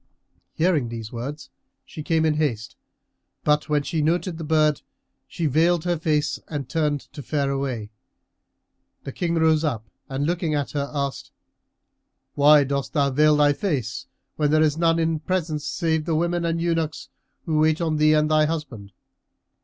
[0.53, 1.51] Hearing these words
[1.85, 2.75] she came in haste;
[3.43, 4.81] but, when she noted the bird,
[5.27, 7.91] she veiled her face and turned to fare away.
[9.03, 11.29] The King rose up and looking at her, asked,
[12.33, 16.45] "Why dost thou veil thy face when there is none in presence save the women
[16.45, 17.09] and eunuchs
[17.45, 18.93] who wait on thee and thy husband?"